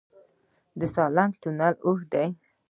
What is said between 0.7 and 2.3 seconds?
د سالنګ تونل اوږد دی